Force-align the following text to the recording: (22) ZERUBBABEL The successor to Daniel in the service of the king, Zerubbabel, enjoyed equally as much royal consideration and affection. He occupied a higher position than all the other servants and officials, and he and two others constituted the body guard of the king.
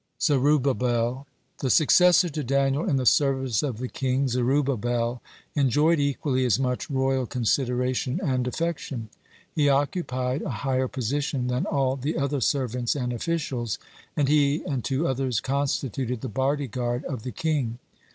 (22) 0.25 0.33
ZERUBBABEL 0.49 1.27
The 1.59 1.69
successor 1.69 2.27
to 2.29 2.43
Daniel 2.43 2.89
in 2.89 2.95
the 2.95 3.05
service 3.05 3.61
of 3.61 3.77
the 3.77 3.87
king, 3.87 4.27
Zerubbabel, 4.27 5.21
enjoyed 5.53 5.99
equally 5.99 6.43
as 6.43 6.57
much 6.59 6.89
royal 6.89 7.27
consideration 7.27 8.19
and 8.19 8.47
affection. 8.47 9.09
He 9.53 9.69
occupied 9.69 10.41
a 10.41 10.49
higher 10.65 10.87
position 10.87 11.49
than 11.49 11.67
all 11.67 11.97
the 11.97 12.17
other 12.17 12.41
servants 12.41 12.95
and 12.95 13.13
officials, 13.13 13.77
and 14.17 14.27
he 14.27 14.63
and 14.65 14.83
two 14.83 15.07
others 15.07 15.39
constituted 15.39 16.21
the 16.21 16.27
body 16.29 16.65
guard 16.67 17.05
of 17.05 17.21
the 17.21 17.31
king. 17.31 17.77